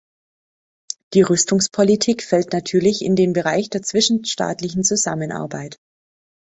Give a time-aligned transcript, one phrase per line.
[1.13, 5.77] Die Rüstungspolitik fällt natürlich in den Bereich der zwischenstaatlichen Zusammenarbeit.